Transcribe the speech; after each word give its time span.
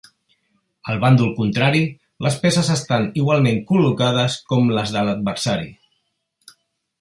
Al 0.93 1.01
bàndol 1.01 1.27
contrari, 1.39 1.81
les 2.27 2.37
peces 2.45 2.71
estan 2.77 3.05
igualment 3.25 3.61
col·locades 3.73 4.39
com 4.53 4.73
les 4.79 4.95
de 4.97 5.05
l'adversari. 5.11 5.71